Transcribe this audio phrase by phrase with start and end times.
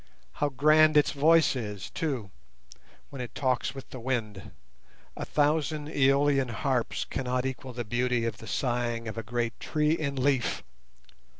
[0.31, 2.31] How grand its voice is, too,
[3.11, 4.49] when it talks with the wind:
[5.15, 9.91] a thousand aeolian harps cannot equal the beauty of the sighing of a great tree
[9.91, 10.63] in leaf.